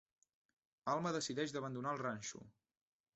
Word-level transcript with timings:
Alma 0.93 1.11
decideix 1.17 1.53
d'abandonar 1.57 1.91
el 1.97 2.01
ranxo. 2.05 2.43